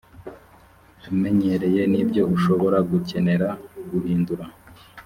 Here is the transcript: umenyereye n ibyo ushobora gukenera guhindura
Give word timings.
umenyereye 1.11 1.81
n 1.91 1.93
ibyo 2.01 2.23
ushobora 2.35 2.77
gukenera 2.89 3.47
guhindura 3.89 4.45